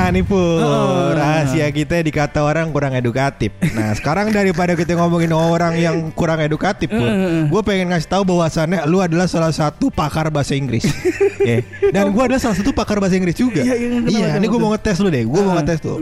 Nah 0.09 0.17
nih 0.17 0.25
Pur. 0.25 0.57
Oh. 0.57 1.13
Rahasia 1.13 1.69
kita 1.69 2.01
dikata 2.01 2.41
orang 2.41 2.73
kurang 2.73 2.97
edukatif. 2.97 3.53
Nah 3.77 3.93
sekarang 3.93 4.33
daripada 4.33 4.73
kita 4.73 4.97
ngomongin 4.97 5.29
orang 5.29 5.77
yang 5.77 6.09
kurang 6.17 6.41
edukatif 6.41 6.89
Pur 6.89 7.05
Gue 7.45 7.61
pengen 7.61 7.93
ngasih 7.93 8.09
tahu 8.09 8.25
bahwasannya 8.25 8.89
Lu 8.89 9.05
adalah 9.05 9.29
salah 9.29 9.53
satu 9.53 9.93
pakar 9.93 10.33
bahasa 10.33 10.57
Inggris. 10.57 10.81
Oke. 11.37 11.61
Dan 11.93 12.09
gue 12.09 12.23
adalah 12.25 12.41
salah 12.41 12.57
satu 12.57 12.73
pakar 12.73 12.97
bahasa 12.97 13.21
Inggris 13.21 13.37
juga. 13.37 13.61
Iya, 13.61 13.77
iya, 13.77 13.87
Iya 14.01 14.27
ini 14.41 14.49
gue 14.49 14.57
mau 14.57 14.73
ngetes 14.73 14.97
lu 14.97 15.13
deh. 15.13 15.29
Gue 15.29 15.41
mau 15.45 15.53
ngetes 15.61 15.77
tuh. 15.77 16.01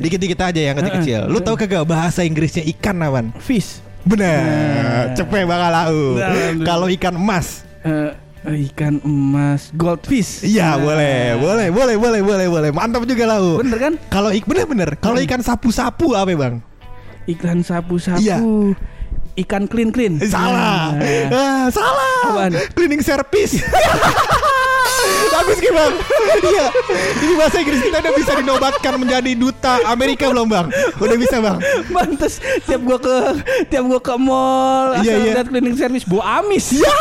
Dikit-dikit 0.00 0.40
aja 0.40 0.60
yang 0.72 0.76
kecil-kecil 0.80 1.28
Lu 1.28 1.44
tau 1.44 1.52
kagak 1.52 1.84
bahasa 1.84 2.24
Inggrisnya 2.24 2.64
ikan 2.72 3.04
awan? 3.04 3.36
Fish. 3.36 3.84
Bener. 4.08 5.12
Cepet 5.12 5.44
bakal 5.44 5.68
lau 5.76 6.00
Nah, 6.16 6.56
Kalau 6.64 6.88
ikan 6.88 7.20
emas 7.20 7.68
ikan 8.42 8.98
emas 9.00 9.70
goldfish. 9.72 10.42
Iya 10.42 10.74
Nah. 10.74 10.82
boleh, 10.82 11.18
boleh, 11.38 11.68
boleh, 11.70 11.96
boleh, 11.96 12.20
boleh, 12.20 12.46
boleh. 12.48 12.70
Mantap 12.70 13.06
juga 13.06 13.24
lau. 13.28 13.62
Bener 13.62 13.78
kan? 13.78 13.94
Kalau 14.08 14.30
ik 14.30 14.42
bener 14.44 14.66
bener. 14.66 14.90
Kalau 14.98 15.18
ikan 15.20 15.38
sapu-sapu 15.38 16.12
apa 16.12 16.32
bang? 16.32 16.54
Ikan 17.24 17.62
sapu-sapu. 17.62 18.18
Iya. 18.18 18.42
Ikan 19.38 19.64
clean 19.64 19.88
clean. 19.88 20.18
Eh, 20.18 20.26
salah, 20.26 20.92
Nah. 20.92 21.30
ah, 21.32 21.66
salah. 21.70 22.20
Apaan? 22.26 22.52
Cleaning 22.74 23.00
service. 23.00 23.62
Bagus 25.32 25.58
Ki, 25.58 25.70
bang. 25.72 25.92
Iya. 26.42 26.66
Ini 27.16 27.32
bahasa 27.34 27.56
Inggris 27.56 27.80
kita 27.80 27.98
udah 27.98 28.12
bisa 28.12 28.32
dinobatkan 28.36 28.94
menjadi 28.98 29.32
duta 29.32 29.80
Amerika 29.86 30.28
belum 30.28 30.46
bang? 30.46 30.66
Udah 30.98 31.16
bisa 31.16 31.40
bang. 31.40 31.56
Mantes 31.88 32.42
tiap 32.66 32.82
gua 32.82 32.98
ke 32.98 33.14
tiap 33.66 33.86
gua 33.86 33.96
ke 33.98 34.14
mall 34.18 34.98
Iya, 35.00 35.16
asal 35.16 35.24
iya. 35.24 35.42
cleaning 35.46 35.76
service 35.78 36.04
bau 36.04 36.20
amis. 36.20 36.74
Ya. 36.74 36.92